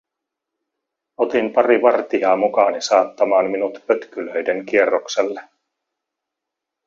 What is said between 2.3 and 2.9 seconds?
mukaani